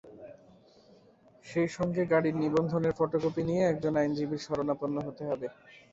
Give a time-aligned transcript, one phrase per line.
[1.45, 5.47] সেই সঙ্গে গাড়ির নিবন্ধনের ফটোকপি নিয়ে একজন আইনজীবীর শরণাপন্ন হতে হবে।